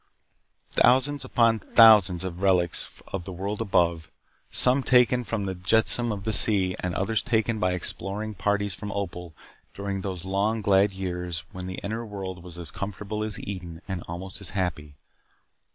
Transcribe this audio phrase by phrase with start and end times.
[0.71, 4.09] Thousands upon thousands of relics of the world above
[4.49, 8.91] some taken from the jetsam of the sea and others taken by exploring parties from
[8.93, 9.35] Opal
[9.75, 14.01] during those long glad years when the inner world was as comfortable as Eden and
[14.07, 14.95] almost as happy.